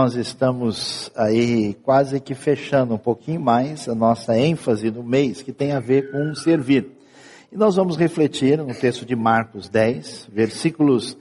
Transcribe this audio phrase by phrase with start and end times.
[0.00, 5.52] nós estamos aí quase que fechando um pouquinho mais a nossa ênfase no mês que
[5.52, 6.90] tem a ver com servir.
[7.52, 11.18] E nós vamos refletir no texto de Marcos 10, versículos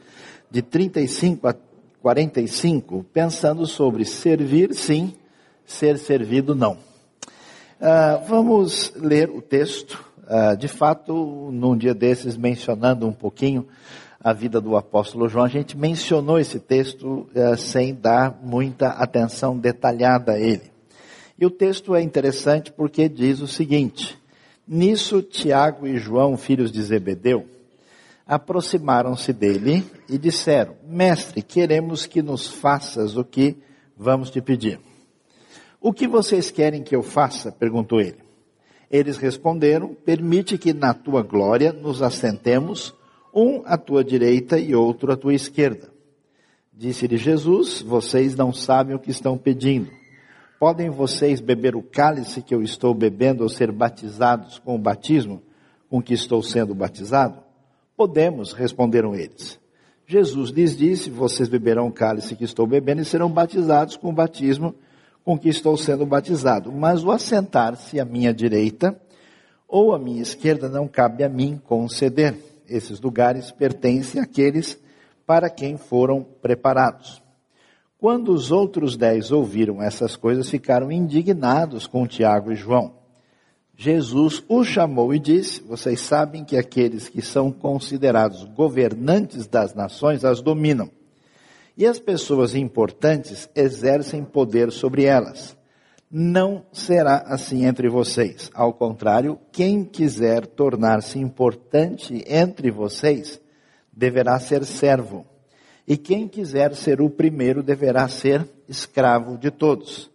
[0.50, 1.56] de 35 a
[2.02, 5.14] 45, pensando sobre servir sim,
[5.66, 6.78] ser servido não.
[7.82, 13.68] Uh, vamos ler o texto, uh, de fato, num dia desses, mencionando um pouquinho
[14.22, 19.58] a vida do apóstolo João, a gente mencionou esse texto uh, sem dar muita atenção
[19.58, 20.70] detalhada a ele.
[21.38, 24.20] E o texto é interessante porque diz o seguinte:
[24.68, 27.48] Nisso Tiago e João, filhos de Zebedeu,
[28.28, 33.56] aproximaram-se dele e disseram: Mestre, queremos que nos faças o que
[33.98, 34.80] vamos te pedir.
[35.80, 37.54] O que vocês querem que eu faça?
[37.54, 38.20] perguntou ele.
[38.92, 42.94] Eles responderam: Permite que na tua glória nos assentemos,
[43.34, 45.90] um à tua direita e outro à tua esquerda.
[46.74, 49.92] Disse-lhe Jesus: Vocês não sabem o que estão pedindo.
[50.60, 55.42] Podem vocês beber o cálice que eu estou bebendo ou ser batizados com o batismo
[55.90, 57.40] com que estou sendo batizado?
[57.96, 59.60] Podemos, responderam eles.
[60.06, 64.14] Jesus lhes disse: Vocês beberão o cálice que estou bebendo e serão batizados com o
[64.14, 64.74] batismo
[65.24, 66.72] com que estou sendo batizado.
[66.72, 69.00] Mas o assentar-se à minha direita
[69.68, 72.49] ou à minha esquerda não cabe a mim conceder.
[72.70, 74.78] Esses lugares pertencem àqueles
[75.26, 77.22] para quem foram preparados.
[77.98, 82.94] Quando os outros dez ouviram essas coisas, ficaram indignados com Tiago e João.
[83.76, 90.24] Jesus os chamou e disse: Vocês sabem que aqueles que são considerados governantes das nações
[90.24, 90.90] as dominam
[91.80, 95.56] e as pessoas importantes exercem poder sobre elas.
[96.12, 98.50] Não será assim entre vocês.
[98.54, 103.40] Ao contrário, quem quiser tornar-se importante entre vocês
[103.94, 105.26] deverá ser servo.
[105.88, 110.10] E quem quiser ser o primeiro deverá ser escravo de todos.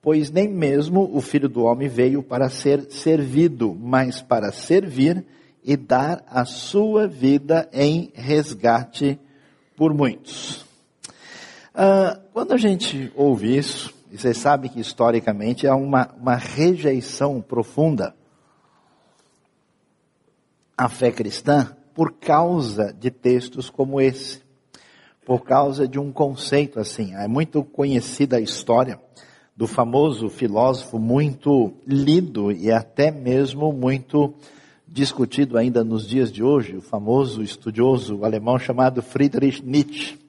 [0.00, 5.24] Pois nem mesmo o filho do homem veio para ser servido, mas para servir
[5.62, 9.18] e dar a sua vida em resgate
[9.76, 10.62] por muitos.
[11.74, 17.42] Uh, quando a gente ouve isso, e vocês sabem que historicamente há uma, uma rejeição
[17.42, 18.14] profunda
[20.78, 24.40] à fé cristã por causa de textos como esse,
[25.26, 27.12] por causa de um conceito assim.
[27.16, 29.00] É muito conhecida a história
[29.56, 34.32] do famoso filósofo, muito lido e até mesmo muito
[34.86, 40.22] discutido ainda nos dias de hoje, o famoso estudioso alemão chamado Friedrich Nietzsche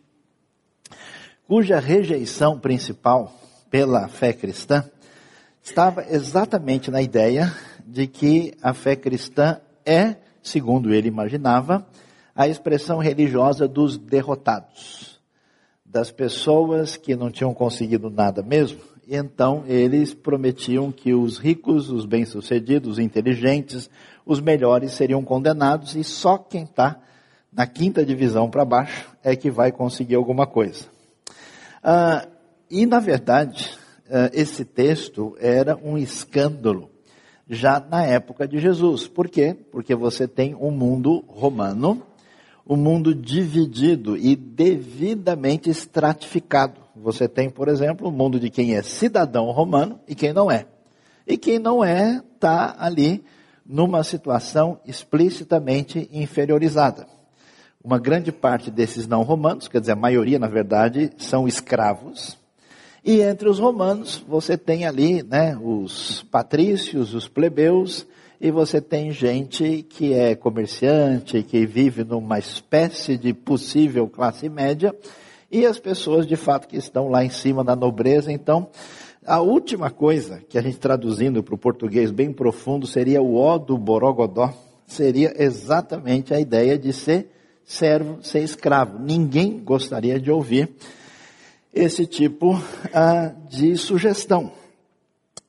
[1.48, 3.45] cuja rejeição principal
[3.76, 4.86] pela fé cristã
[5.62, 7.54] estava exatamente na ideia
[7.86, 11.86] de que a fé cristã é, segundo ele imaginava,
[12.34, 15.20] a expressão religiosa dos derrotados,
[15.86, 21.90] das pessoas que não tinham conseguido nada mesmo, e então eles prometiam que os ricos,
[21.90, 23.90] os bem-sucedidos, os inteligentes,
[24.26, 26.98] os melhores seriam condenados e só quem está
[27.52, 30.86] na quinta divisão para baixo é que vai conseguir alguma coisa.
[31.84, 32.26] Ah,
[32.70, 33.78] e, na verdade,
[34.10, 36.90] ah, esse texto era um escândalo
[37.50, 39.08] já na época de Jesus.
[39.08, 39.56] Por quê?
[39.72, 42.02] Porque você tem um mundo romano,
[42.68, 46.82] um mundo dividido e devidamente estratificado.
[46.96, 50.66] Você tem, por exemplo, o mundo de quem é cidadão romano e quem não é.
[51.28, 53.24] E quem não é está ali
[53.66, 57.08] numa situação explicitamente inferiorizada
[57.86, 62.36] uma grande parte desses não romanos, quer dizer, a maioria, na verdade, são escravos.
[63.08, 68.08] E entre os romanos, você tem ali, né, os patrícios, os plebeus,
[68.42, 74.92] e você tem gente que é comerciante, que vive numa espécie de possível classe média,
[75.52, 78.32] e as pessoas de fato que estão lá em cima da nobreza.
[78.32, 78.70] Então,
[79.24, 83.60] a última coisa que a gente traduzindo para o português bem profundo seria o ó
[83.60, 84.52] do Borogodó,
[84.88, 87.30] seria exatamente a ideia de ser
[87.64, 88.98] servo, ser escravo.
[88.98, 90.76] Ninguém gostaria de ouvir
[91.76, 92.58] esse tipo
[92.94, 94.52] ah, de sugestão.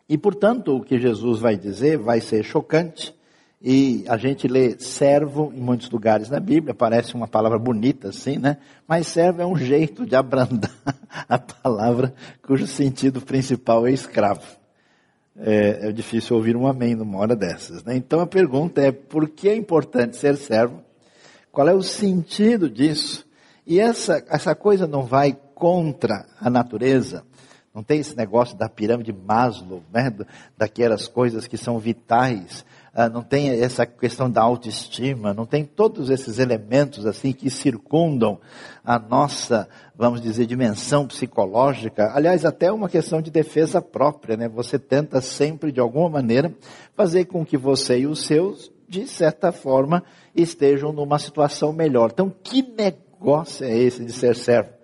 [0.08, 3.14] E portanto, o que Jesus vai dizer vai ser chocante.
[3.62, 8.37] E a gente lê servo em muitos lugares na Bíblia, parece uma palavra bonita assim,
[8.37, 8.58] né?
[8.87, 10.70] Mas servo é um jeito de abrandar
[11.26, 12.12] a palavra
[12.43, 14.44] cujo sentido principal é escravo.
[15.38, 17.96] É, é difícil ouvir um amém numa hora dessas, né?
[17.96, 20.82] Então a pergunta é, por que é importante ser servo?
[21.50, 23.26] Qual é o sentido disso?
[23.67, 27.25] E essa, essa coisa não vai contra a natureza.
[27.75, 30.14] Não tem esse negócio da pirâmide Maslow, né?
[30.56, 32.64] Daquelas coisas que são vitais
[32.99, 38.41] ah, não tem essa questão da autoestima, não tem todos esses elementos assim que circundam
[38.82, 42.11] a nossa, vamos dizer, dimensão psicológica.
[42.14, 44.49] Aliás, até uma questão de defesa própria, né?
[44.49, 46.55] Você tenta sempre, de alguma maneira,
[46.94, 50.03] fazer com que você e os seus, de certa forma,
[50.35, 52.12] estejam numa situação melhor.
[52.14, 54.75] Então, que negócio é esse de ser servo?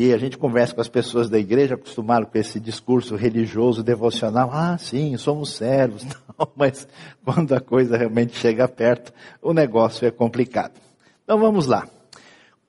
[0.00, 4.48] E a gente conversa com as pessoas da igreja, acostumaram com esse discurso religioso, devocional.
[4.52, 6.04] Ah, sim, somos servos.
[6.38, 6.86] Não, mas
[7.24, 9.12] quando a coisa realmente chega perto,
[9.42, 10.74] o negócio é complicado.
[11.24, 11.88] Então vamos lá.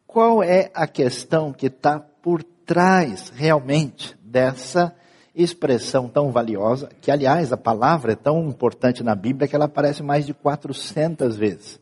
[0.08, 4.92] Qual é a questão que está por trás realmente dessa
[5.36, 10.02] expressão tão valiosa, que aliás a palavra é tão importante na Bíblia que ela aparece
[10.02, 11.80] mais de 400 vezes.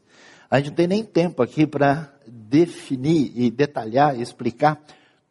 [0.52, 4.78] A gente não tem nem tempo aqui para definir e detalhar e explicar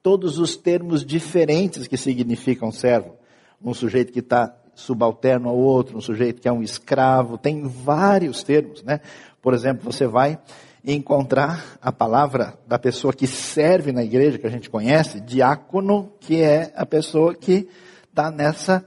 [0.07, 3.17] todos os termos diferentes que significam servo.
[3.61, 8.45] Um sujeito que está subalterno ao outro, um sujeito que é um escravo, tem vários
[8.45, 9.01] termos, né?
[9.43, 10.39] Por exemplo, você vai
[10.85, 16.41] encontrar a palavra da pessoa que serve na igreja, que a gente conhece, diácono, que
[16.41, 17.69] é a pessoa que
[18.09, 18.87] está nessa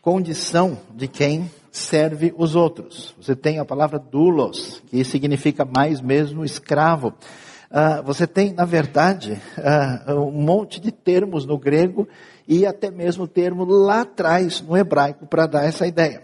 [0.00, 3.14] condição de quem serve os outros.
[3.20, 7.12] Você tem a palavra doulos, que significa mais mesmo escravo.
[7.76, 12.06] Ah, você tem, na verdade, ah, um monte de termos no grego
[12.46, 16.22] e até mesmo termo lá atrás no hebraico para dar essa ideia.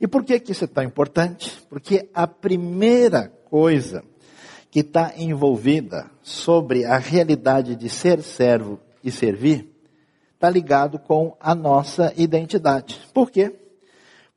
[0.00, 1.60] E por que, que isso é tão importante?
[1.68, 4.04] Porque a primeira coisa
[4.70, 9.68] que está envolvida sobre a realidade de ser servo e servir
[10.34, 13.00] está ligado com a nossa identidade.
[13.12, 13.52] Por quê?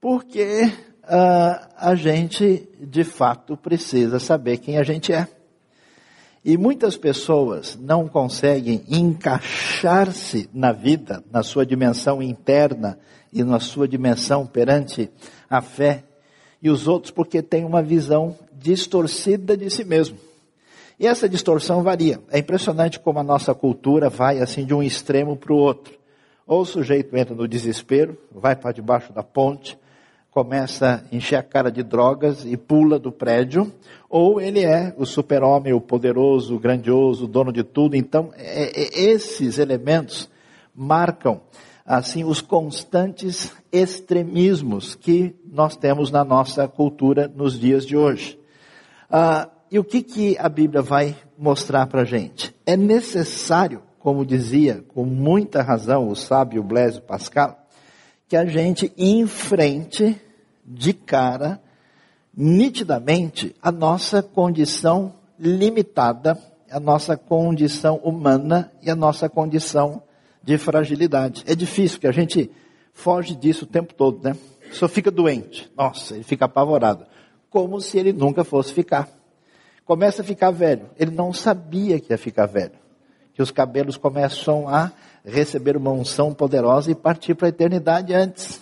[0.01, 0.63] Porque
[1.03, 5.27] uh, a gente, de fato, precisa saber quem a gente é.
[6.43, 12.97] E muitas pessoas não conseguem encaixar-se na vida, na sua dimensão interna
[13.31, 15.09] e na sua dimensão perante
[15.49, 16.03] a fé
[16.61, 20.17] e os outros porque têm uma visão distorcida de si mesmo.
[20.99, 22.19] E essa distorção varia.
[22.29, 25.97] É impressionante como a nossa cultura vai assim de um extremo para o outro.
[26.45, 29.77] Ou o sujeito entra no desespero, vai para debaixo da ponte,
[30.31, 33.71] começa a encher a cara de drogas e pula do prédio,
[34.09, 37.95] ou ele é o super-homem, o poderoso, o grandioso, o dono de tudo.
[37.95, 40.29] Então, é, é, esses elementos
[40.73, 41.41] marcam,
[41.85, 48.39] assim, os constantes extremismos que nós temos na nossa cultura nos dias de hoje.
[49.09, 52.55] Ah, e o que, que a Bíblia vai mostrar para a gente?
[52.65, 57.58] É necessário, como dizia com muita razão o sábio Blaise Pascal,
[58.29, 60.15] que a gente enfrente
[60.63, 61.59] de cara,
[62.31, 66.37] nitidamente, a nossa condição limitada,
[66.69, 70.03] a nossa condição humana e a nossa condição
[70.43, 71.43] de fragilidade.
[71.47, 72.51] É difícil, que a gente
[72.93, 74.37] foge disso o tempo todo, né?
[74.71, 75.69] Só fica doente.
[75.75, 77.07] Nossa, ele fica apavorado.
[77.49, 79.09] Como se ele nunca fosse ficar.
[79.83, 80.87] Começa a ficar velho.
[80.99, 82.73] Ele não sabia que ia ficar velho.
[83.39, 84.91] Que os cabelos começam a
[85.23, 88.59] receber uma unção poderosa e partir para a eternidade antes.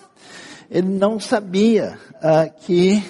[0.69, 3.03] Ele não sabia ah, que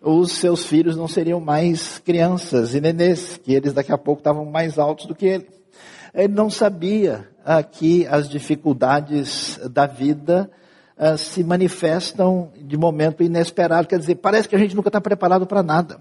[0.00, 4.44] os seus filhos não seriam mais crianças e nenês, que eles daqui a pouco estavam
[4.44, 5.48] mais altos do que ele.
[6.14, 10.48] Ele não sabia ah, que as dificuldades da vida
[10.96, 13.88] ah, se manifestam de momento inesperado.
[13.88, 15.98] Quer dizer, parece que a gente nunca está preparado para nada.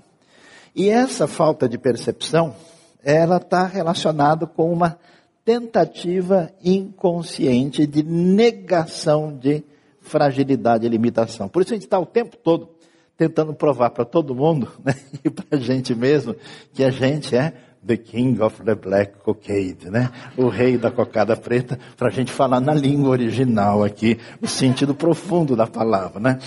[0.76, 2.54] E essa falta de percepção,
[3.04, 4.98] ela está relacionada com uma
[5.44, 9.64] tentativa inconsciente de negação de
[10.02, 11.48] fragilidade e limitação.
[11.48, 12.70] Por isso a gente está o tempo todo
[13.18, 16.36] tentando provar para todo mundo né, e para a gente mesmo
[16.74, 17.54] que a gente é
[17.86, 20.12] the king of the black cockade, né?
[20.38, 24.94] O rei da cocada preta, para a gente falar na língua original aqui, o sentido
[24.94, 26.40] profundo da palavra, né?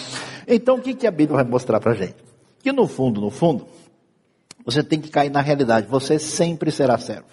[0.46, 2.16] Então o que, que a Bíblia vai mostrar para a gente?
[2.62, 3.66] Que no fundo, no fundo,
[4.64, 7.26] você tem que cair na realidade, você sempre será servo.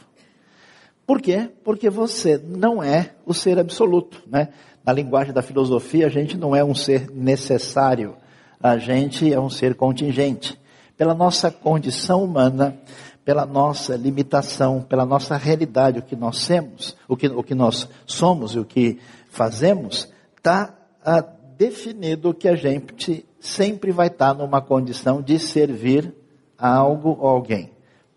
[1.05, 1.49] Por quê?
[1.63, 4.49] Porque você não é o ser absoluto, né?
[4.85, 8.15] Na linguagem da filosofia, a gente não é um ser necessário,
[8.61, 10.59] a gente é um ser contingente.
[10.97, 12.77] Pela nossa condição humana,
[13.23, 17.87] pela nossa limitação, pela nossa realidade, o que nós somos, o que, o que nós
[18.05, 20.73] somos e o que fazemos, está
[21.03, 21.23] ah,
[21.57, 26.13] definido que a gente sempre vai estar tá numa condição de servir
[26.61, 27.71] a algo ou alguém.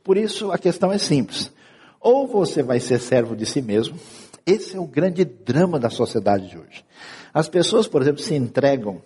[0.05, 1.51] Por isso a questão é simples.
[1.99, 3.97] Ou você vai ser servo de si mesmo,
[4.45, 6.85] esse é o grande drama da sociedade de hoje.
[7.33, 9.01] As pessoas, por exemplo, se entregam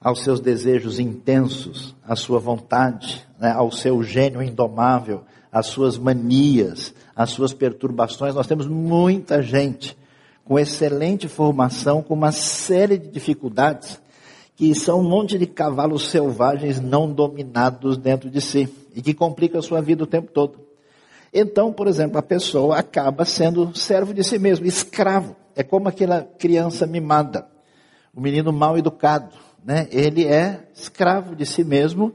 [0.00, 6.92] aos seus desejos intensos, à sua vontade, né, ao seu gênio indomável, às suas manias,
[7.14, 8.34] às suas perturbações.
[8.34, 9.96] Nós temos muita gente
[10.44, 13.98] com excelente formação, com uma série de dificuldades,
[14.56, 19.58] que são um monte de cavalos selvagens não dominados dentro de si e que complicam
[19.58, 20.60] a sua vida o tempo todo.
[21.32, 25.34] Então, por exemplo, a pessoa acaba sendo servo de si mesmo, escravo.
[25.56, 27.48] É como aquela criança mimada,
[28.14, 29.34] o menino mal educado,
[29.64, 29.88] né?
[29.90, 32.14] Ele é escravo de si mesmo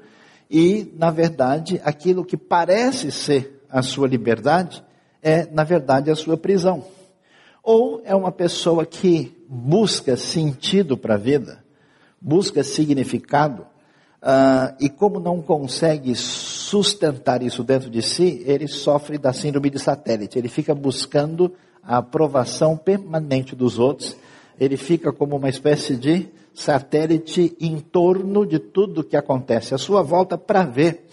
[0.49, 4.83] e, na verdade, aquilo que parece ser a sua liberdade
[5.21, 6.83] é, na verdade, a sua prisão.
[7.63, 11.63] Ou é uma pessoa que busca sentido para a vida,
[12.21, 13.63] busca significado,
[14.21, 19.79] uh, e como não consegue sustentar isso dentro de si, ele sofre da síndrome de
[19.79, 20.37] satélite.
[20.37, 24.15] Ele fica buscando a aprovação permanente dos outros.
[24.59, 30.01] Ele fica como uma espécie de satélite em torno de tudo que acontece à sua
[30.01, 31.07] volta para ver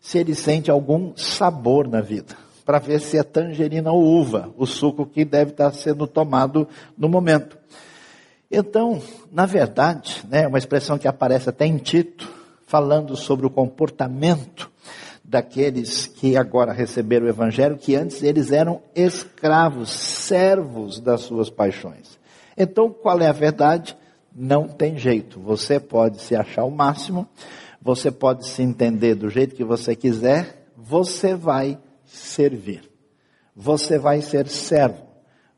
[0.00, 4.66] se ele sente algum sabor na vida, para ver se é tangerina ou uva, o
[4.66, 7.58] suco que deve estar sendo tomado no momento.
[8.50, 12.28] Então, na verdade, né, uma expressão que aparece até em Tito,
[12.66, 14.70] falando sobre o comportamento
[15.22, 22.18] daqueles que agora receberam o Evangelho, que antes eles eram escravos, servos das suas paixões.
[22.56, 23.96] Então, qual é a verdade?
[24.34, 25.38] Não tem jeito.
[25.38, 27.28] Você pode se achar o máximo,
[27.80, 32.82] você pode se entender do jeito que você quiser, você vai servir.
[33.54, 35.09] Você vai ser servo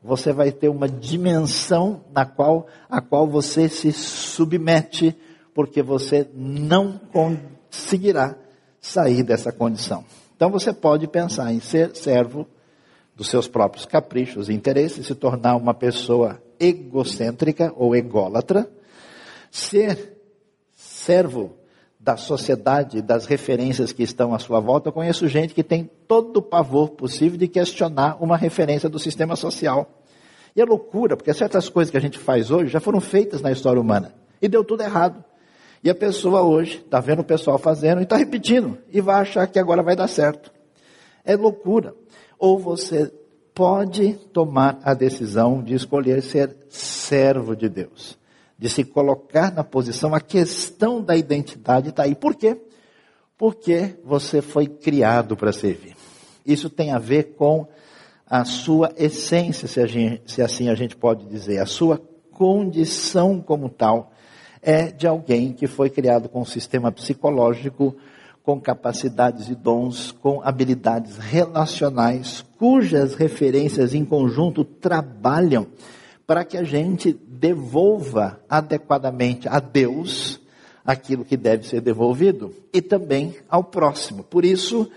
[0.03, 5.15] você vai ter uma dimensão na qual a qual você se submete,
[5.53, 8.35] porque você não conseguirá
[8.81, 10.03] sair dessa condição.
[10.35, 12.45] Então você pode pensar em ser servo
[13.15, 18.69] dos seus próprios caprichos e interesses, se tornar uma pessoa egocêntrica ou ególatra,
[19.49, 20.17] ser
[20.73, 21.55] servo
[22.03, 24.89] da sociedade, das referências que estão à sua volta.
[24.89, 29.37] Eu conheço gente que tem todo o pavor possível de questionar uma referência do sistema
[29.37, 29.89] social.
[30.53, 33.53] E é loucura, porque certas coisas que a gente faz hoje já foram feitas na
[33.53, 34.13] história humana.
[34.41, 35.23] E deu tudo errado.
[35.81, 38.77] E a pessoa hoje está vendo o pessoal fazendo e está repetindo.
[38.91, 40.51] E vai achar que agora vai dar certo.
[41.23, 41.95] É loucura.
[42.37, 43.09] Ou você
[43.55, 48.21] pode tomar a decisão de escolher ser servo de Deus
[48.57, 52.15] de se colocar na posição, a questão da identidade está aí.
[52.15, 52.57] Por quê?
[53.37, 55.95] Porque você foi criado para servir.
[56.45, 57.67] Isso tem a ver com
[58.25, 63.69] a sua essência, se, gente, se assim a gente pode dizer, a sua condição como
[63.69, 64.11] tal
[64.61, 67.95] é de alguém que foi criado com um sistema psicológico,
[68.43, 75.67] com capacidades e dons, com habilidades relacionais, cujas referências em conjunto trabalham
[76.25, 80.39] para que a gente devolva adequadamente a Deus
[80.85, 84.23] aquilo que deve ser devolvido e também ao próximo.
[84.23, 84.89] Por isso,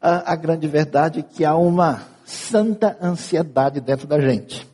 [0.00, 4.66] a, a grande verdade é que há uma santa ansiedade dentro da gente,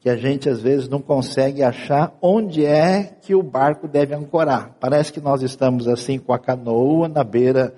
[0.00, 4.76] que a gente às vezes não consegue achar onde é que o barco deve ancorar.
[4.80, 7.74] Parece que nós estamos assim com a canoa na beira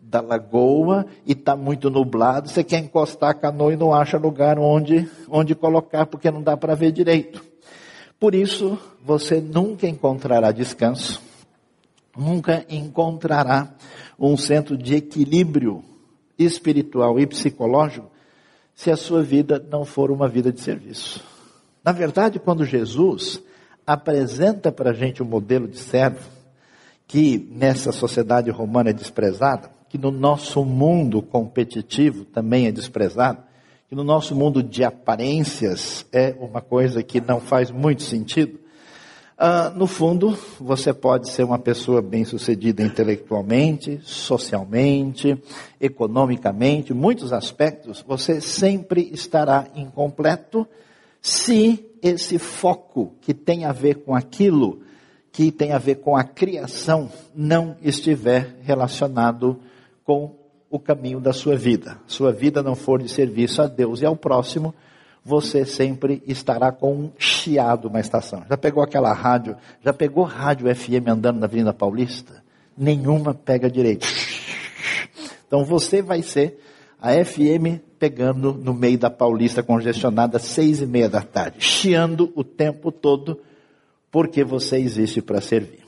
[0.00, 4.58] da lagoa e está muito nublado, você quer encostar a canoa e não acha lugar
[4.58, 7.49] onde, onde colocar, porque não dá para ver direito.
[8.20, 11.22] Por isso, você nunca encontrará descanso,
[12.14, 13.74] nunca encontrará
[14.18, 15.82] um centro de equilíbrio
[16.38, 18.10] espiritual e psicológico
[18.74, 21.24] se a sua vida não for uma vida de serviço.
[21.82, 23.42] Na verdade, quando Jesus
[23.86, 26.28] apresenta para a gente um modelo de servo,
[27.06, 33.42] que nessa sociedade romana é desprezada, que no nosso mundo competitivo também é desprezado,
[33.90, 38.60] que no nosso mundo de aparências é uma coisa que não faz muito sentido.
[39.36, 45.36] Uh, no fundo, você pode ser uma pessoa bem-sucedida intelectualmente, socialmente,
[45.80, 50.64] economicamente, muitos aspectos, você sempre estará incompleto
[51.20, 54.82] se esse foco que tem a ver com aquilo
[55.32, 59.58] que tem a ver com a criação não estiver relacionado
[60.04, 60.39] com
[60.70, 61.98] o caminho da sua vida.
[62.06, 64.72] Sua vida não for de serviço a Deus e ao próximo,
[65.24, 68.44] você sempre estará com um chiado na estação.
[68.48, 69.56] Já pegou aquela rádio?
[69.84, 72.42] Já pegou rádio FM andando na Avenida Paulista?
[72.78, 74.06] Nenhuma pega direito.
[75.46, 76.60] Então você vai ser
[77.00, 82.32] a FM pegando no meio da Paulista congestionada às seis e meia da tarde, chiando
[82.34, 83.40] o tempo todo,
[84.10, 85.80] porque você existe para servir.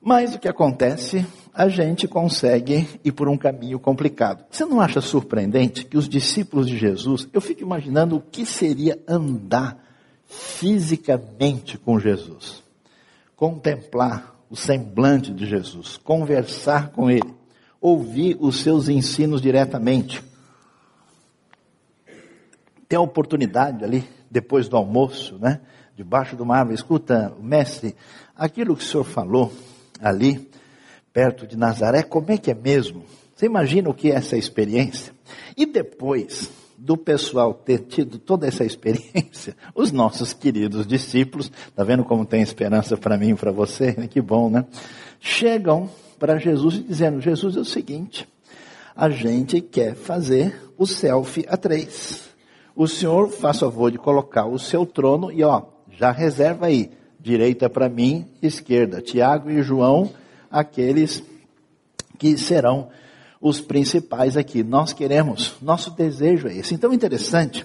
[0.00, 1.26] Mas o que acontece
[1.58, 4.44] a gente consegue ir por um caminho complicado.
[4.48, 8.96] Você não acha surpreendente que os discípulos de Jesus, eu fico imaginando o que seria
[9.08, 9.76] andar
[10.24, 12.62] fisicamente com Jesus,
[13.34, 17.34] contemplar o semblante de Jesus, conversar com ele,
[17.80, 20.22] ouvir os seus ensinos diretamente.
[22.88, 25.60] tem a oportunidade ali, depois do almoço, né?
[25.96, 27.96] Debaixo de uma árvore, escuta, mestre,
[28.36, 29.52] aquilo que o senhor falou
[30.00, 30.47] ali,
[31.18, 33.02] perto de Nazaré, como é que é mesmo?
[33.34, 35.12] Você imagina o que é essa experiência?
[35.56, 42.04] E depois do pessoal ter tido toda essa experiência, os nossos queridos discípulos, tá vendo
[42.04, 43.94] como tem esperança para mim e para você?
[44.08, 44.64] Que bom, né?
[45.18, 48.28] Chegam para Jesus dizendo: Jesus é o seguinte,
[48.94, 52.28] a gente quer fazer o selfie a três.
[52.76, 57.68] O senhor faz favor de colocar o seu trono e ó, já reserva aí, direita
[57.68, 59.02] para mim, esquerda.
[59.02, 60.12] Tiago e João,
[60.50, 61.22] aqueles
[62.18, 62.88] que serão
[63.40, 64.62] os principais aqui.
[64.62, 66.74] Nós queremos, nosso desejo é esse.
[66.74, 67.64] Então, interessante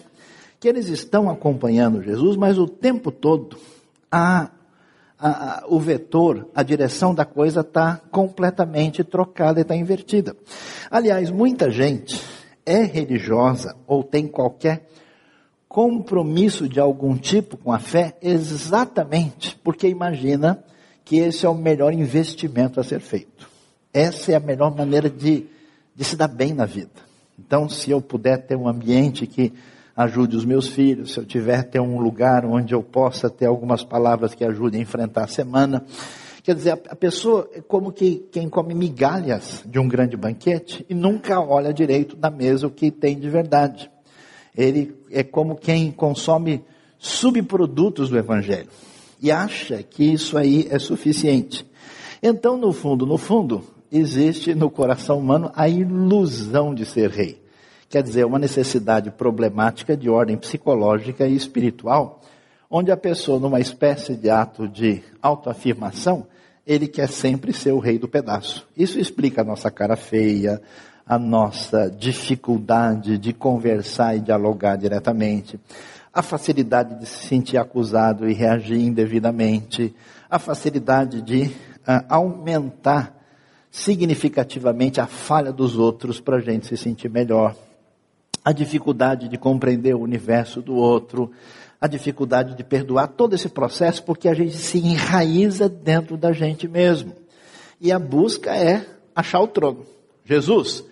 [0.59, 3.57] que eles estão acompanhando Jesus, mas o tempo todo
[4.11, 4.49] a,
[5.19, 10.35] a, a, o vetor, a direção da coisa está completamente trocada e está invertida.
[10.89, 12.21] Aliás, muita gente
[12.65, 14.87] é religiosa ou tem qualquer
[15.67, 20.63] compromisso de algum tipo com a fé exatamente porque imagina
[21.13, 23.47] que esse é o melhor investimento a ser feito.
[23.93, 25.45] Essa é a melhor maneira de,
[25.95, 26.89] de se dar bem na vida.
[27.37, 29.53] Então, se eu puder ter um ambiente que
[29.95, 33.83] ajude os meus filhos, se eu tiver ter um lugar onde eu possa ter algumas
[33.83, 35.85] palavras que ajudem a enfrentar a semana.
[36.41, 40.95] Quer dizer, a pessoa é como que quem come migalhas de um grande banquete e
[40.95, 43.87] nunca olha direito na mesa o que tem de verdade
[44.57, 46.63] ele é como quem consome
[46.97, 48.67] subprodutos do Evangelho
[49.23, 51.65] e acha que isso aí é suficiente.
[52.21, 57.41] Então, no fundo, no fundo, existe no coração humano a ilusão de ser rei.
[57.87, 62.19] Quer dizer, uma necessidade problemática de ordem psicológica e espiritual,
[62.69, 66.27] onde a pessoa, numa espécie de ato de autoafirmação,
[66.67, 68.67] ele quer sempre ser o rei do pedaço.
[68.75, 70.61] Isso explica a nossa cara feia,
[71.05, 75.59] a nossa dificuldade de conversar e dialogar diretamente,
[76.13, 79.95] a facilidade de se sentir acusado e reagir indevidamente,
[80.29, 83.19] a facilidade de uh, aumentar
[83.71, 87.55] significativamente a falha dos outros para a gente se sentir melhor,
[88.45, 91.31] a dificuldade de compreender o universo do outro,
[91.81, 96.67] a dificuldade de perdoar todo esse processo porque a gente se enraiza dentro da gente
[96.67, 97.13] mesmo.
[97.81, 99.85] E a busca é achar o trono.
[100.23, 100.85] Jesus,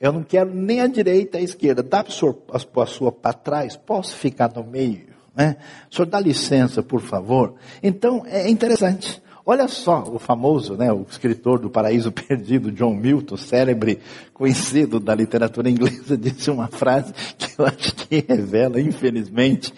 [0.00, 1.82] eu não quero nem a direita a esquerda.
[1.82, 3.76] Dá para a sua para trás?
[3.76, 5.10] Posso ficar no meio?
[5.36, 5.56] Né?
[5.90, 7.54] O senhor dá licença, por favor?
[7.82, 9.22] Então, é interessante.
[9.44, 13.98] Olha só, o famoso, né, o escritor do Paraíso Perdido, John Milton, célebre,
[14.32, 19.72] conhecido da literatura inglesa, disse uma frase que eu acho que revela, infelizmente,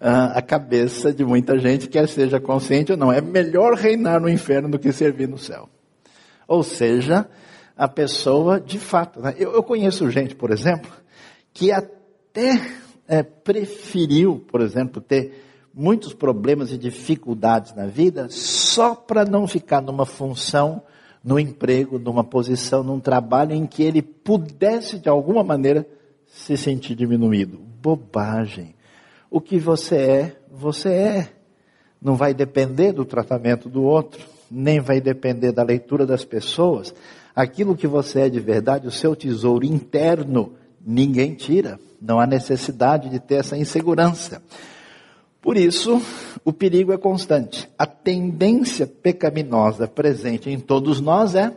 [0.00, 3.12] a cabeça de muita gente, quer seja consciente ou não.
[3.12, 5.68] É melhor reinar no inferno do que servir no céu.
[6.46, 7.28] Ou seja,
[7.78, 9.20] a pessoa de fato.
[9.20, 9.36] Né?
[9.38, 10.90] Eu, eu, conheço gente, por exemplo,
[11.54, 12.60] que até
[13.06, 19.80] é, preferiu, por exemplo, ter muitos problemas e dificuldades na vida só para não ficar
[19.80, 20.82] numa função,
[21.22, 25.86] no emprego, numa posição, num trabalho em que ele pudesse de alguma maneira
[26.26, 27.58] se sentir diminuído.
[27.80, 28.74] Bobagem.
[29.30, 31.28] O que você é, você é.
[32.00, 36.94] Não vai depender do tratamento do outro, nem vai depender da leitura das pessoas
[37.38, 41.78] aquilo que você é de verdade, o seu tesouro interno, ninguém tira.
[42.02, 44.42] Não há necessidade de ter essa insegurança.
[45.40, 46.02] Por isso,
[46.44, 47.70] o perigo é constante.
[47.78, 51.54] A tendência pecaminosa presente em todos nós é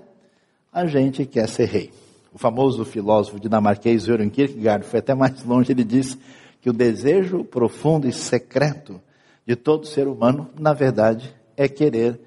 [0.71, 1.89] a gente quer ser rei.
[2.31, 6.15] O famoso filósofo dinamarquês Søren Kierkegaard foi até mais longe, ele disse
[6.61, 9.01] que o desejo profundo e secreto
[9.47, 12.19] de todo ser humano, na verdade, é querer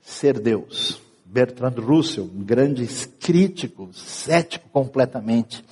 [0.00, 1.03] ser Deus.
[1.34, 2.86] Bertrand Russell, um grande
[3.18, 5.64] crítico, cético completamente,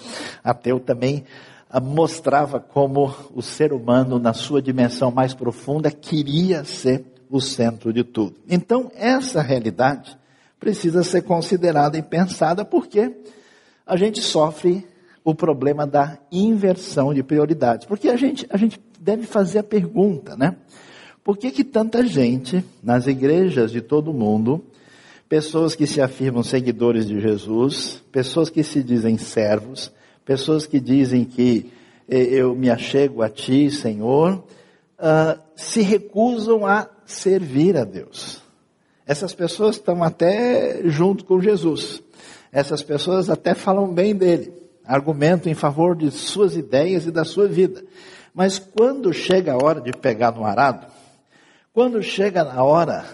[0.42, 1.25] ateu também,
[1.70, 7.92] ah, mostrava como o ser humano, na sua dimensão mais profunda, queria ser o centro
[7.92, 8.35] de tudo.
[8.51, 10.18] Então, essa realidade
[10.59, 13.14] precisa ser considerada e pensada porque
[13.87, 14.85] a gente sofre
[15.22, 17.87] o problema da inversão de prioridades.
[17.87, 20.57] Porque a gente, a gente deve fazer a pergunta, né?
[21.22, 24.71] Por que, que tanta gente nas igrejas de todo mundo
[25.32, 29.90] pessoas que se afirmam seguidores de Jesus, pessoas que se dizem servos,
[30.26, 31.72] pessoas que dizem que
[32.06, 34.44] eu me achego a Ti, Senhor,
[34.98, 38.42] uh, se recusam a servir a Deus.
[39.06, 42.02] Essas pessoas estão até junto com Jesus.
[42.52, 44.52] Essas pessoas até falam bem dele,
[44.84, 47.82] argumentam em favor de suas ideias e da sua vida.
[48.34, 50.88] Mas quando chega a hora de pegar no arado,
[51.72, 53.06] quando chega a hora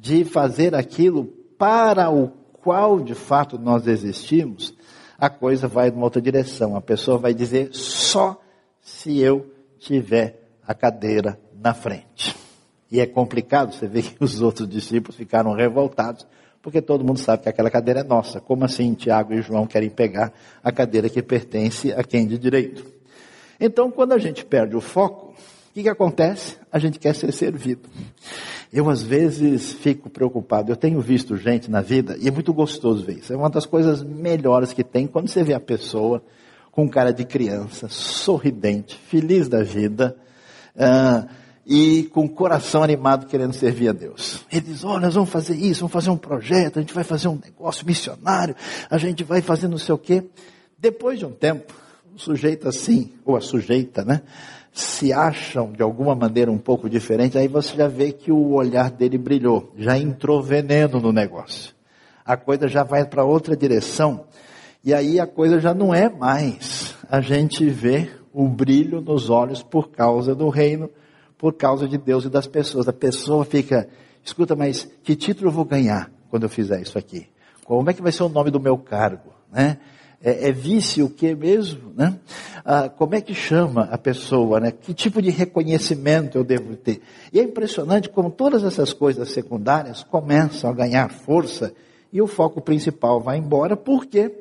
[0.00, 2.28] de fazer aquilo para o
[2.62, 4.74] qual de fato nós existimos,
[5.18, 6.76] a coisa vai numa outra direção.
[6.76, 8.40] A pessoa vai dizer: só
[8.80, 12.34] se eu tiver a cadeira na frente.
[12.90, 16.26] E é complicado, você vê que os outros discípulos ficaram revoltados,
[16.62, 18.40] porque todo mundo sabe que aquela cadeira é nossa.
[18.40, 22.84] Como assim Tiago e João querem pegar a cadeira que pertence a quem de direito?
[23.58, 26.56] Então, quando a gente perde o foco, o que, que acontece?
[26.70, 27.88] A gente quer ser servido.
[28.76, 30.72] Eu, às vezes, fico preocupado.
[30.72, 33.32] Eu tenho visto gente na vida, e é muito gostoso ver isso.
[33.32, 36.20] É uma das coisas melhores que tem quando você vê a pessoa
[36.72, 40.16] com cara de criança, sorridente, feliz da vida,
[40.74, 41.24] uh,
[41.64, 44.44] e com o coração animado querendo servir a Deus.
[44.50, 47.28] Ele diz, olha, nós vamos fazer isso, vamos fazer um projeto, a gente vai fazer
[47.28, 48.56] um negócio missionário,
[48.90, 50.24] a gente vai fazer não sei o quê.
[50.76, 51.72] Depois de um tempo,
[52.12, 54.22] o sujeito assim, ou a sujeita, né,
[54.74, 58.90] se acham de alguma maneira um pouco diferente, aí você já vê que o olhar
[58.90, 61.72] dele brilhou, já entrou veneno no negócio.
[62.26, 64.26] A coisa já vai para outra direção,
[64.84, 69.62] e aí a coisa já não é mais a gente vê o brilho nos olhos
[69.62, 70.90] por causa do reino,
[71.38, 72.88] por causa de Deus e das pessoas.
[72.88, 73.88] A pessoa fica,
[74.24, 77.28] escuta, mas que título eu vou ganhar quando eu fizer isso aqui?
[77.64, 79.32] Como é que vai ser o nome do meu cargo?
[79.52, 79.78] Né?
[80.24, 81.92] É, é vice o que mesmo?
[81.94, 82.18] Né?
[82.64, 84.58] Ah, como é que chama a pessoa?
[84.58, 84.70] Né?
[84.70, 87.02] Que tipo de reconhecimento eu devo ter?
[87.30, 91.74] E é impressionante como todas essas coisas secundárias começam a ganhar força
[92.10, 94.32] e o foco principal vai embora, porque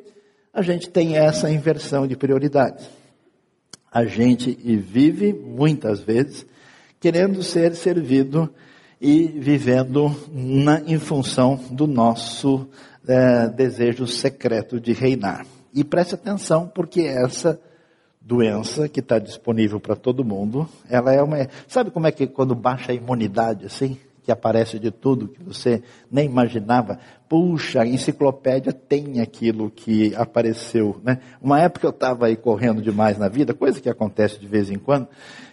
[0.53, 2.89] a gente tem essa inversão de prioridades.
[3.91, 6.45] A gente vive, muitas vezes,
[6.99, 8.49] querendo ser servido
[9.01, 12.69] e vivendo na, em função do nosso
[13.05, 15.45] é, desejo secreto de reinar.
[15.73, 17.59] E preste atenção, porque essa
[18.21, 21.47] doença que está disponível para todo mundo, ela é uma.
[21.67, 23.97] Sabe como é que quando baixa a imunidade assim?
[24.23, 26.97] que aparece de tudo que você nem imaginava.
[27.27, 31.19] Puxa, a enciclopédia tem aquilo que apareceu, né?
[31.41, 34.79] Uma época eu estava aí correndo demais na vida, coisa que acontece de vez em
[34.79, 35.07] quando,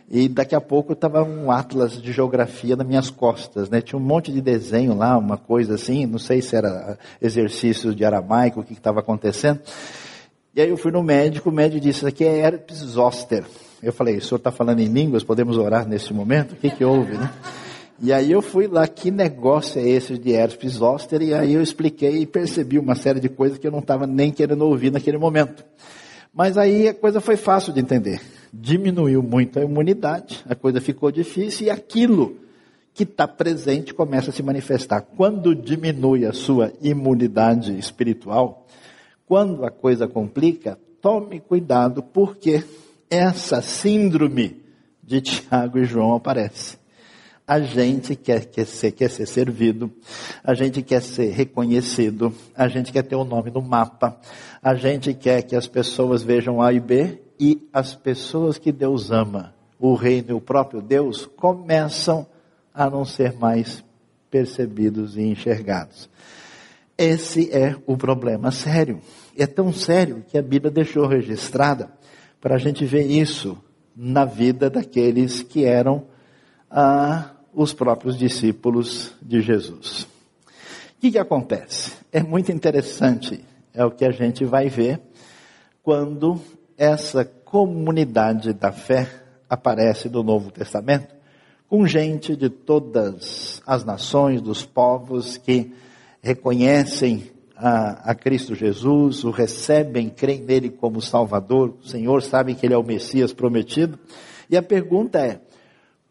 [0.09, 3.80] e daqui a pouco estava um atlas de geografia nas minhas costas, né?
[3.80, 8.04] Tinha um monte de desenho lá, uma coisa assim, não sei se era exercício de
[8.04, 9.61] aramaico, o que estava acontecendo.
[10.54, 13.44] E aí eu fui no médico, o médico disse, isso aqui é herpes zoster.
[13.82, 16.52] Eu falei, o senhor está falando em línguas, podemos orar nesse momento?
[16.52, 17.30] O que que houve, né?
[18.02, 21.22] E aí eu fui lá, que negócio é esse de herpes zoster?
[21.22, 24.32] E aí eu expliquei e percebi uma série de coisas que eu não estava nem
[24.32, 25.64] querendo ouvir naquele momento.
[26.32, 28.20] Mas aí a coisa foi fácil de entender.
[28.52, 32.36] Diminuiu muito a imunidade, a coisa ficou difícil e aquilo
[32.92, 35.00] que está presente começa a se manifestar.
[35.00, 38.66] Quando diminui a sua imunidade espiritual,
[39.30, 42.64] quando a coisa complica, tome cuidado, porque
[43.08, 44.60] essa síndrome
[45.00, 46.76] de Tiago e João aparece.
[47.46, 49.88] A gente quer, quer, ser, quer ser servido,
[50.42, 54.18] a gente quer ser reconhecido, a gente quer ter o um nome no mapa,
[54.60, 59.12] a gente quer que as pessoas vejam A e B e as pessoas que Deus
[59.12, 62.26] ama, o reino e o próprio Deus, começam
[62.74, 63.84] a não ser mais
[64.28, 66.10] percebidos e enxergados.
[67.00, 69.00] Esse é o problema sério.
[69.34, 71.90] É tão sério que a Bíblia deixou registrada
[72.38, 73.56] para a gente ver isso
[73.96, 76.04] na vida daqueles que eram
[76.70, 80.02] ah, os próprios discípulos de Jesus.
[80.02, 81.94] O que, que acontece?
[82.12, 85.00] É muito interessante, é o que a gente vai ver
[85.82, 86.38] quando
[86.76, 89.08] essa comunidade da fé
[89.48, 91.14] aparece no Novo Testamento,
[91.66, 95.72] com gente de todas as nações, dos povos que
[96.22, 102.66] reconhecem a, a, Cristo Jesus, o recebem, creem nele como Salvador, o Senhor sabe que
[102.66, 103.98] ele é o Messias prometido.
[104.48, 105.40] E a pergunta é: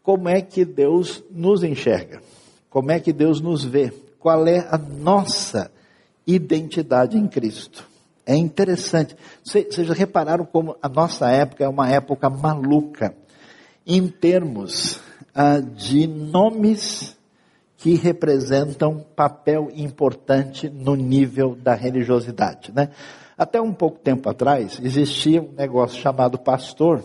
[0.02, 2.20] como é que Deus nos enxerga,
[2.68, 5.70] como é que Deus nos vê, qual é a nossa
[6.26, 7.88] identidade em Cristo.
[8.24, 9.16] É interessante.
[9.42, 13.14] Vocês já repararam como a nossa época é uma época maluca
[13.86, 15.00] em termos
[15.34, 17.16] ah, de nomes
[17.80, 22.90] que representam papel importante no nível da religiosidade, né?
[23.38, 27.02] Até um pouco tempo atrás existia um negócio chamado pastor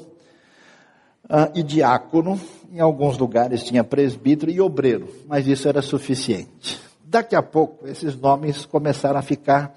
[1.30, 2.38] uh, e diácono,
[2.70, 6.78] em alguns lugares tinha presbítero e obreiro, mas isso era suficiente.
[7.06, 9.74] Daqui a pouco, esses nomes começaram a ficar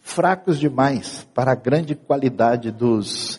[0.00, 3.36] fracos demais para a grande qualidade dos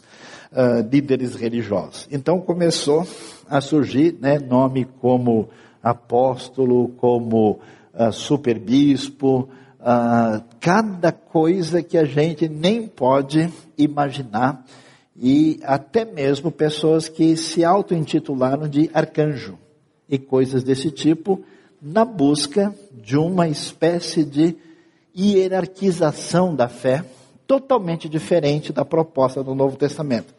[0.54, 2.08] uh, líderes religiosos.
[2.10, 3.06] Então começou
[3.50, 5.50] a surgir né, nome como
[5.82, 7.60] apóstolo, como
[7.94, 14.66] uh, superbispo, uh, cada coisa que a gente nem pode imaginar
[15.16, 19.58] e até mesmo pessoas que se auto-intitularam de arcanjo
[20.10, 21.44] e coisas desse tipo,
[21.82, 24.56] na busca de uma espécie de
[25.16, 27.04] hierarquização da fé
[27.46, 30.34] totalmente diferente da proposta do Novo Testamento.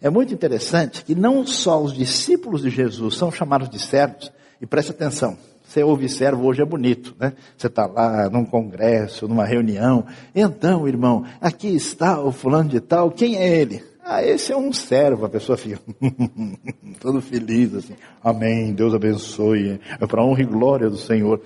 [0.00, 4.66] É muito interessante que não só os discípulos de Jesus são chamados de servos, e
[4.66, 7.32] preste atenção, você ouve servo hoje é bonito, né?
[7.56, 10.06] Você está lá num congresso, numa reunião.
[10.32, 13.10] Então, irmão, aqui está o fulano de tal.
[13.10, 13.82] Quem é ele?
[14.04, 15.26] Ah, esse é um servo.
[15.26, 15.80] A pessoa fica
[17.00, 17.94] todo feliz assim.
[18.22, 18.72] Amém.
[18.72, 19.80] Deus abençoe.
[19.98, 21.40] É para honra e glória do Senhor.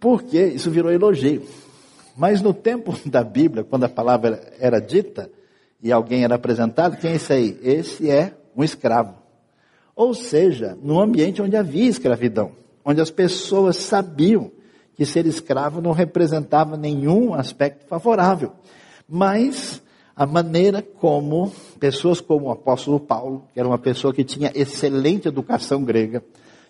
[0.00, 1.42] Porque isso virou elogio.
[2.16, 5.30] Mas no tempo da Bíblia, quando a palavra era dita
[5.80, 7.60] e alguém era apresentado, quem é esse aí?
[7.62, 9.17] Esse é um escravo.
[9.98, 12.52] Ou seja, no ambiente onde havia escravidão
[12.88, 14.50] onde as pessoas sabiam
[14.94, 18.52] que ser escravo não representava nenhum aspecto favorável.
[19.06, 19.82] Mas
[20.16, 25.28] a maneira como pessoas como o apóstolo Paulo, que era uma pessoa que tinha excelente
[25.28, 26.24] educação grega,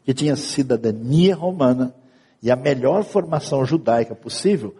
[0.05, 1.95] que tinha cidadania romana
[2.43, 4.75] e a melhor formação judaica possível,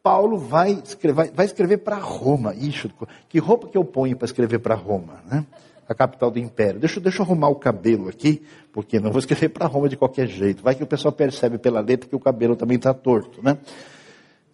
[0.00, 2.54] Paulo vai escrever, vai escrever para Roma.
[2.54, 2.88] Ixi,
[3.28, 5.24] que roupa que eu ponho para escrever para Roma?
[5.28, 5.44] Né?
[5.88, 6.80] A capital do império.
[6.80, 8.42] Deixa, deixa eu arrumar o cabelo aqui,
[8.72, 10.62] porque não vou escrever para Roma de qualquer jeito.
[10.62, 13.58] Vai que o pessoal percebe pela letra que o cabelo também está torto, né?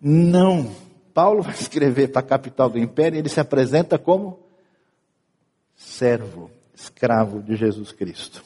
[0.01, 0.71] Não.
[1.13, 4.39] Paulo vai escrever para a capital do império e ele se apresenta como
[5.77, 8.43] servo, escravo de Jesus Cristo.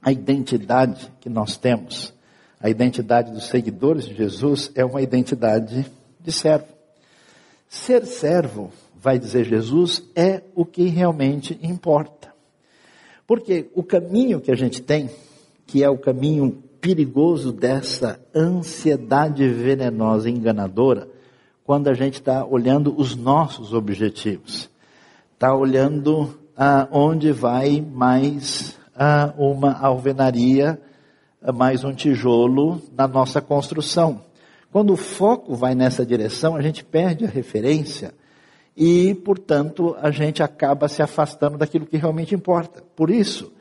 [0.00, 2.12] A identidade que nós temos,
[2.60, 6.68] a identidade dos seguidores de Jesus é uma identidade de servo.
[7.68, 8.70] Ser servo
[9.04, 12.32] vai dizer Jesus, é o que realmente importa.
[13.26, 15.10] Porque o caminho que a gente tem,
[15.66, 21.06] que é o caminho perigoso dessa ansiedade venenosa, enganadora,
[21.64, 24.70] quando a gente está olhando os nossos objetivos,
[25.34, 30.80] está olhando ah, onde vai mais ah, uma alvenaria,
[31.42, 34.22] ah, mais um tijolo na nossa construção.
[34.72, 38.14] Quando o foco vai nessa direção, a gente perde a referência
[38.76, 42.82] e, portanto, a gente acaba se afastando daquilo que realmente importa.
[42.96, 43.52] Por isso,